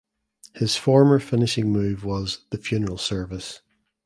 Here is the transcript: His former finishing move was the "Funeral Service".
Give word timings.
His 0.55 0.75
former 0.77 1.19
finishing 1.19 1.69
move 1.71 2.03
was 2.03 2.45
the 2.49 2.57
"Funeral 2.57 2.97
Service". 2.97 3.61